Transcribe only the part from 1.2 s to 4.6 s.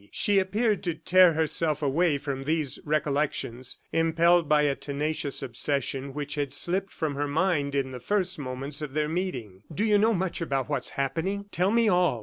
herself away from these recollections, impelled